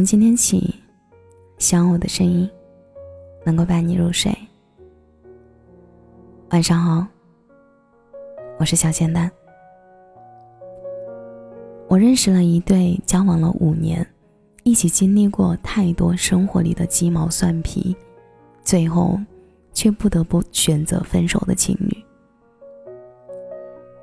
[0.00, 0.74] 从今天起，
[1.58, 2.48] 希望我的声音
[3.44, 4.34] 能够伴你入睡。
[6.52, 7.06] 晚上好，
[8.58, 9.30] 我是小仙丹。
[11.86, 14.06] 我认识了一对交往了五年，
[14.62, 17.94] 一起经历过太多生活里的鸡毛蒜皮，
[18.64, 19.20] 最后
[19.74, 21.94] 却不得不选择分手的情侣。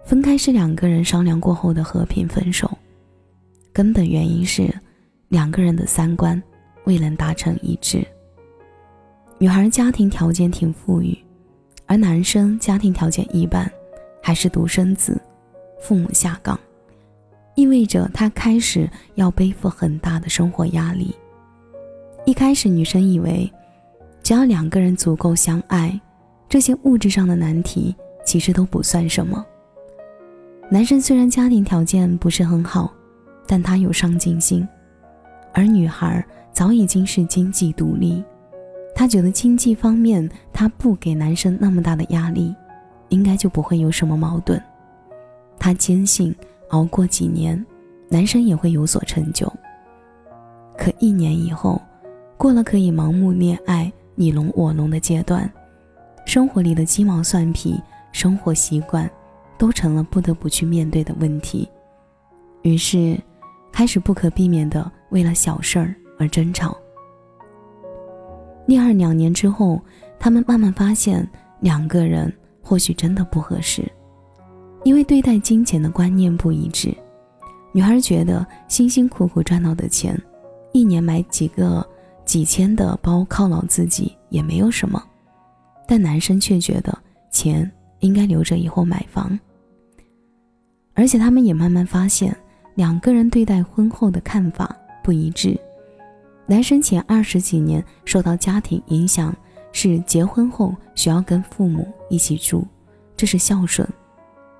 [0.05, 2.69] 分开是两个人商量过后的和平分手，
[3.73, 4.71] 根本原因是。
[5.29, 6.41] 两个人的三观
[6.85, 8.05] 未能达成一致。
[9.37, 11.17] 女孩家庭条件挺富裕，
[11.85, 13.69] 而男生家庭条件一般，
[14.21, 15.19] 还是独生子，
[15.79, 16.59] 父母下岗，
[17.55, 21.13] 意味着他开始要背负很大的生活压力。
[22.25, 23.51] 一开始，女生以为
[24.23, 25.99] 只要两个人足够相爱，
[26.49, 29.45] 这些物质上的难题其实都不算什么。
[30.69, 32.91] 男生虽然家庭条件不是很好，
[33.45, 34.67] 但他有上进心。
[35.57, 38.23] 而女孩早已经是经济独立，
[38.93, 42.53] 她觉得经济方面她不给男生那么大的压力，
[43.09, 44.61] 应该就不会有什么矛盾。
[45.57, 46.33] 她坚信
[46.69, 47.65] 熬过几年，
[48.07, 49.51] 男生也会有所成就。
[50.77, 51.81] 可一年以后，
[52.37, 55.51] 过了可以盲目恋爱、你侬我侬的阶段，
[56.23, 59.09] 生活里的鸡毛蒜皮、生活习惯，
[59.57, 61.67] 都成了不得不去面对的问题。
[62.61, 63.19] 于是。
[63.69, 66.77] 开始不可避免的为了小事儿而争吵。
[68.65, 69.81] 恋爱两年之后，
[70.19, 71.27] 他们慢慢发现
[71.61, 72.31] 两个人
[72.61, 73.83] 或许真的不合适，
[74.83, 76.93] 因为对待金钱的观念不一致。
[77.71, 80.19] 女孩觉得辛辛苦苦赚到的钱，
[80.73, 81.87] 一年买几个
[82.25, 85.01] 几千的包犒劳自己也没有什么，
[85.87, 86.97] 但男生却觉得
[87.31, 89.37] 钱应该留着以后买房。
[90.93, 92.35] 而且他们也慢慢发现。
[92.75, 95.57] 两个人对待婚后的看法不一致。
[96.45, 99.33] 男生前二十几年受到家庭影响，
[99.71, 102.67] 是结婚后需要跟父母一起住，
[103.15, 103.87] 这是孝顺。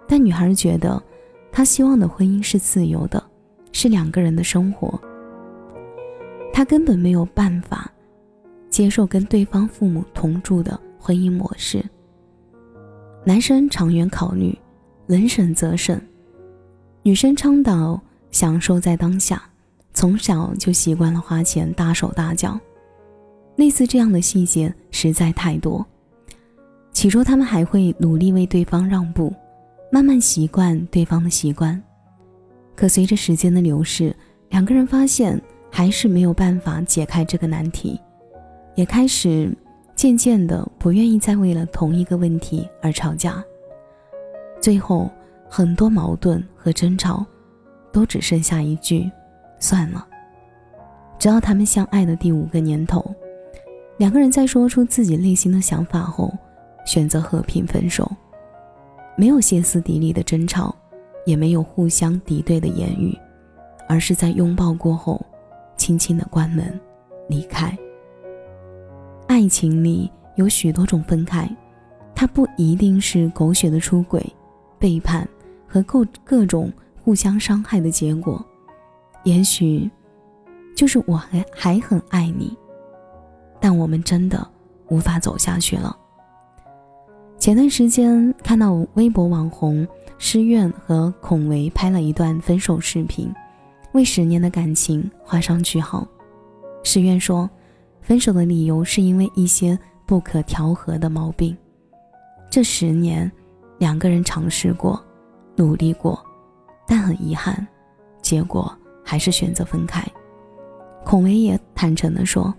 [0.08, 1.04] 但女孩觉得，
[1.52, 3.22] 她希望的婚姻是自由的，
[3.74, 4.98] 是两个人的生活。
[6.54, 7.92] 她根本没有办法
[8.70, 11.84] 接受跟对方父母同住的婚姻模式。
[13.26, 14.58] 男生长远考虑，
[15.08, 16.00] 能省则省。
[17.04, 18.02] 女生倡导。
[18.30, 19.42] 享受在当下，
[19.98, 22.56] 从小就习惯了花钱大手大脚，
[23.56, 25.84] 类似这样的细节实在太多。
[26.92, 29.34] 起初他们还会努力为对方让步，
[29.92, 31.82] 慢慢习惯对方的习惯。
[32.76, 34.16] 可随着时间的流逝，
[34.50, 35.42] 两个人发现
[35.72, 38.00] 还是没有办法解开这个难题，
[38.76, 39.52] 也开始
[39.96, 43.44] 渐渐的不愿意再为了同一个问题而吵架。
[44.62, 45.10] 最后，
[45.50, 47.26] 很多矛盾和争吵。
[47.90, 49.10] 都只剩下一句
[49.60, 50.08] “算了”。
[51.20, 53.04] 直到他们相爱的第五个年头，
[53.98, 56.32] 两个人在说出自己内心的想法后，
[56.86, 58.10] 选择和平分手，
[59.16, 60.76] 没有歇斯底里的争吵，
[61.26, 63.18] 也没有互相敌对的言语，
[63.88, 65.20] 而是在拥抱过后，
[65.76, 66.80] 轻轻的关门
[67.28, 67.76] 离开。
[69.26, 71.50] 爱情里有许多种分开，
[72.14, 74.24] 它不一定是狗血的出轨、
[74.78, 75.28] 背叛
[75.68, 76.72] 和各各种。
[77.04, 78.46] 互相伤害的结果，
[79.28, 79.92] 也许
[80.74, 82.58] 就是我还还很爱你，
[83.60, 84.50] 但我们真的
[84.88, 85.94] 无法走下去了。
[87.38, 89.86] 前段时间看到微博网红
[90.18, 93.30] 诗苑和孔维拍了一段分手视频，
[93.92, 96.08] 为十年的感情画上句号。
[96.86, 97.50] 诗苑说，
[98.02, 101.56] 分手的理由是因为一些不可调和的毛病。
[102.50, 103.30] 这十年，
[103.78, 105.04] 两个人尝试过，
[105.58, 106.18] 努力过。
[106.88, 107.68] 但很遗憾，
[108.22, 108.74] 结果
[109.10, 110.06] 还是选择分开。
[111.06, 112.54] 孔维也坦诚地说，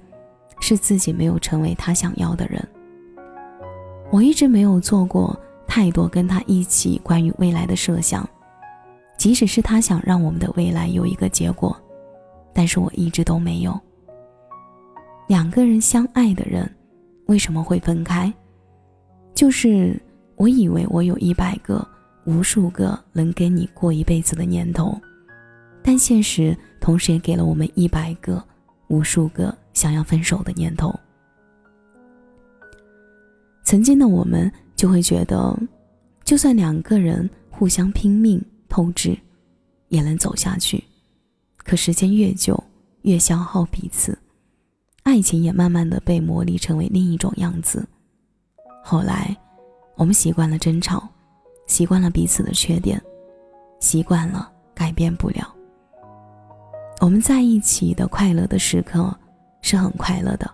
[0.61, 2.67] 是自己没有成为他想要的人。
[4.11, 8.27] 我一直没有做过太多跟他一起关于未来的设想，
[9.19, 11.79] 即使是他想让我们的未来有一个结果，
[12.55, 13.79] 但是我一直都没有。
[15.27, 16.67] 两个人相爱的人，
[17.27, 18.33] 为什么会分开？
[19.35, 20.01] 就是
[20.37, 21.87] 我以为我有一百个。
[22.25, 25.01] 无数个能跟你过一辈子的念头，
[25.89, 28.45] 但现实同时也给了我们一百个、
[28.89, 30.95] 无数个想要分手的念头。
[33.65, 35.59] 曾经的我们就会觉得，
[36.25, 38.39] 就算两个人互相拼命
[38.69, 39.17] 透支，
[39.89, 40.85] 也能走下去。
[41.57, 42.63] 可时间越久，
[43.01, 44.19] 越消耗彼此，
[45.05, 47.89] 爱情也慢慢的被磨砺成为另一种样子。
[48.85, 49.35] 后来，
[49.97, 51.09] 我们习惯了争吵。
[51.67, 53.03] 习惯了彼此的缺点，
[53.81, 55.55] 习惯了改变不了。
[57.01, 59.17] 我们在一起的快乐的时刻
[59.63, 60.51] 是很快乐的，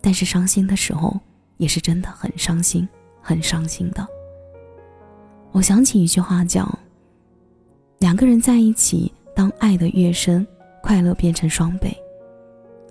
[0.00, 1.18] 但是伤心的时候
[1.56, 2.88] 也是真的很伤心、
[3.20, 4.06] 很伤心的。
[5.52, 6.68] 我想起一句话讲：
[7.98, 10.46] 两个人在一起，当爱的越深，
[10.82, 11.96] 快乐变成双倍，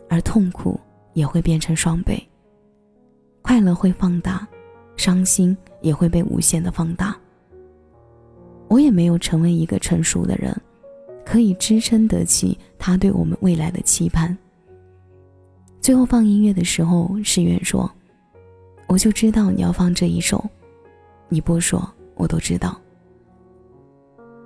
[0.07, 0.79] 而痛苦
[1.13, 2.25] 也会变成双倍。
[3.41, 4.47] 快乐会放大，
[4.95, 7.17] 伤心也会被无限的放大。
[8.69, 10.55] 我也没有成为一个成熟的人，
[11.25, 14.37] 可以支撑得起他对我们未来的期盼。
[15.79, 17.91] 最后放音乐的时候，诗远说
[18.87, 20.43] ：“我就知道你要放这一首，
[21.29, 22.79] 你不说。”我都知道，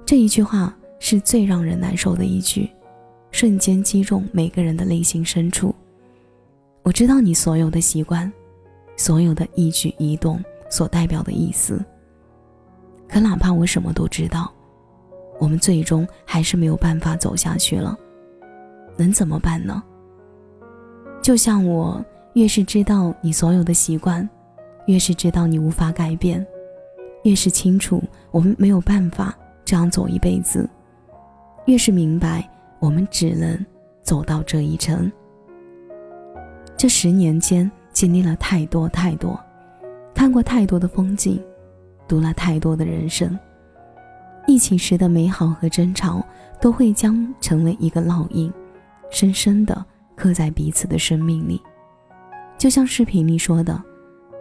[0.06, 2.69] 这一句话是最让人难受的一句，
[3.31, 5.75] 瞬间击中每个人的内心深处。
[6.83, 8.31] 我知道你所有的习惯，
[8.95, 11.83] 所有的一举一动所代表的意思。
[13.10, 14.50] 可哪怕我什么都知道，
[15.39, 17.97] 我们最终还是没有办法走下去了。
[18.97, 19.83] 能怎么办呢？
[21.21, 22.03] 就像我
[22.33, 24.27] 越是知道你所有的习惯，
[24.87, 26.45] 越是知道你无法改变。
[27.23, 29.35] 越是清楚我们没有办法
[29.65, 30.69] 这样走一辈子，
[31.65, 32.47] 越是明白
[32.79, 33.65] 我们只能
[34.03, 35.11] 走到这一程。
[36.77, 39.39] 这十年间经历了太多太多，
[40.13, 41.43] 看过太多的风景，
[42.07, 43.35] 读了太多的人生。
[44.47, 46.24] 一起时的美好和争吵
[46.62, 48.51] 都会将成为一个烙印，
[49.09, 51.62] 深深的刻在彼此的生命里。
[52.57, 53.81] 就像视频里说的，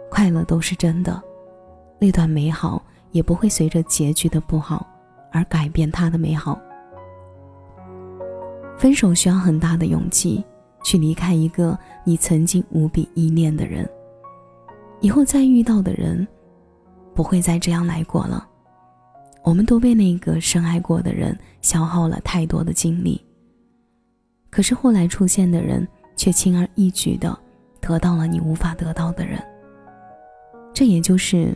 [0.09, 1.21] 快乐都是真的。
[1.99, 2.81] 那段美好
[3.11, 4.85] 也不会随着结局的不好
[5.31, 6.59] 而改变它的美好。
[8.77, 10.43] 分手需要很大的勇气，
[10.83, 13.89] 去离开一个你曾经无比依恋的人，
[14.99, 16.27] 以后再遇到的人，
[17.13, 18.47] 不会再这样来过了。
[19.45, 23.23] 我们都被那个深爱过的人消耗了太多的精力，
[24.49, 25.87] 可是后来出现的人
[26.17, 27.37] 却轻而易举的
[27.79, 29.41] 得到了你无法得到的人，
[30.73, 31.55] 这也就是。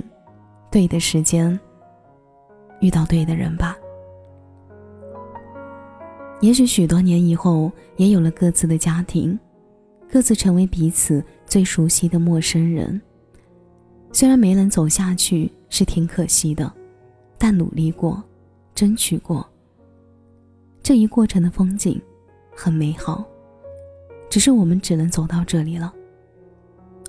[0.71, 1.59] 对的时间，
[2.79, 3.75] 遇到对的人吧。
[6.41, 9.35] 也许许多年以后，也有了各自的家庭，
[10.11, 13.01] 各自成为彼此最熟悉的陌生人。
[14.11, 16.71] 虽然没能走下去，是挺可惜的，
[17.39, 18.21] 但努力过，
[18.75, 19.43] 争取过。
[20.83, 21.99] 这一过程的风景
[22.55, 23.25] 很美好，
[24.29, 25.91] 只是我们只能走到这里了。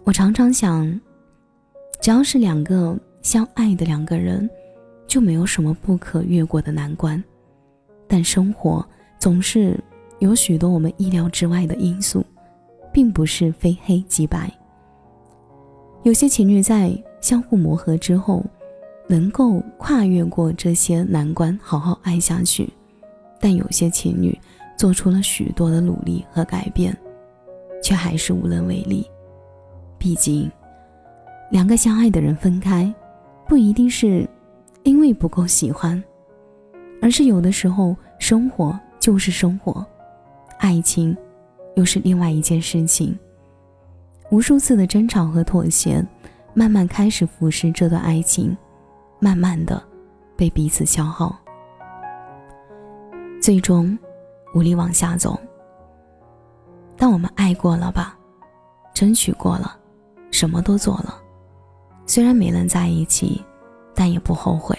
[0.04, 0.98] 我常常想，
[2.00, 2.98] 只要是两个。
[3.22, 4.48] 相爱的两个人，
[5.06, 7.22] 就没有什么不可越过的难关。
[8.08, 8.82] 但生活
[9.18, 9.78] 总是
[10.20, 12.24] 有许多我们意料之外的因素，
[12.90, 14.50] 并不是非黑即白。
[16.02, 16.90] 有些情侣在
[17.20, 18.42] 相互磨合之后，
[19.10, 22.64] 能够跨越过这些难关，好好爱下去；
[23.40, 24.38] 但有些情侣
[24.78, 26.96] 做出了许多的努力和改变，
[27.82, 29.04] 却还是无能为力。
[29.98, 30.48] 毕竟，
[31.50, 32.94] 两个相爱的人分开。
[33.48, 34.24] 不一定是
[34.84, 36.00] 因为不够喜欢，
[37.02, 39.84] 而是有的时候生活就是生活，
[40.60, 41.16] 爱情
[41.74, 43.18] 又是另外一件事情。
[44.30, 46.00] 无数次的争吵和妥协，
[46.54, 48.56] 慢慢开始腐蚀这段爱情，
[49.20, 49.80] 慢慢的
[50.36, 51.36] 被彼此消耗，
[53.40, 53.96] 最终
[54.54, 55.38] 无力往下走。
[56.96, 58.18] 但我们爱过了吧，
[58.94, 59.76] 争取过了，
[60.30, 61.20] 什么都做了。
[62.06, 63.44] 虽然没能在一起，
[63.94, 64.76] 但也不后悔。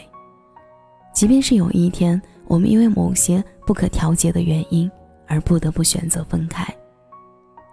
[1.14, 4.90] 即便是有一天我们因为某些不可调节的原因
[5.28, 6.66] 而不得不选择分开，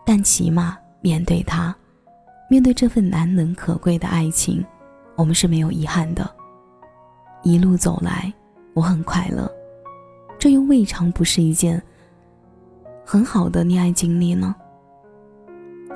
[0.05, 1.75] 但起码面对他，
[2.51, 4.65] 面对这份难能可贵的爱情，
[5.17, 6.38] 我们是没有遗憾的。
[7.43, 8.33] 一路走来，
[8.75, 9.51] 我很快乐，
[10.39, 11.83] 这又未尝不是一件
[13.05, 14.55] 很好的恋爱经历呢。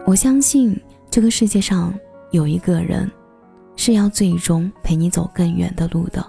[0.07, 0.79] 我相信
[1.11, 1.93] 这个世界上
[2.31, 3.11] 有一个人。
[3.75, 6.25] 是要最终陪你走更远的路的，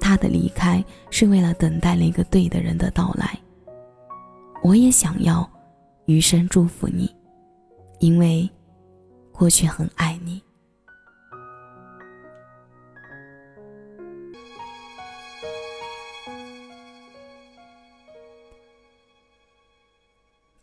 [0.00, 3.36] 他的离开是为了等待那个对的人的到来。
[4.62, 5.46] 我也想要
[6.06, 7.12] 余生祝福你，
[7.98, 8.48] 因为
[9.32, 10.40] 过去很爱你。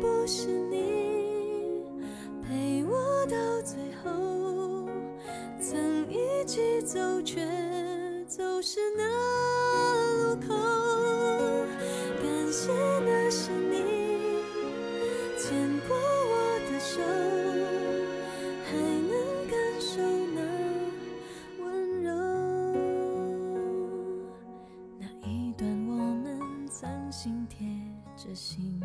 [0.00, 1.84] 不是你
[2.42, 4.88] 陪我到最后，
[5.60, 7.46] 曾一起走，却
[8.26, 9.04] 走失那
[10.16, 10.54] 路口。
[12.20, 12.72] 感谢
[13.04, 14.42] 那是你
[15.38, 17.00] 牵过我的手，
[18.64, 19.12] 还能
[19.48, 20.00] 感受
[20.34, 20.40] 那
[21.62, 22.10] 温柔。
[24.98, 27.66] 那一段我们曾心贴
[28.16, 28.80] 着心。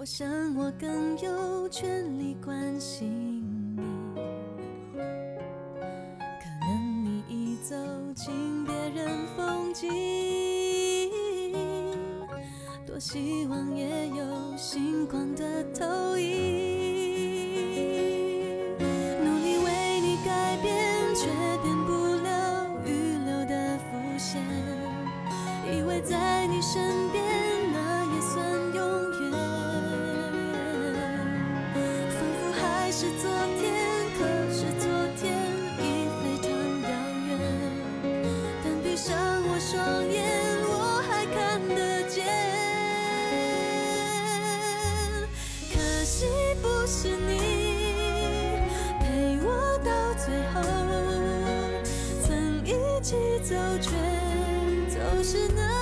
[0.00, 0.26] 我想
[0.56, 3.39] 我更有权利关心。
[46.92, 47.38] 是你
[48.98, 50.60] 陪我到最后，
[52.26, 53.90] 曾一起走，却
[54.88, 55.79] 走失那